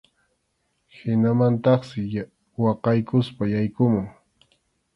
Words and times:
Hinamantaqsi 0.97 2.01
waqaykuspa 2.63 3.43
yaykumun. 3.53 4.05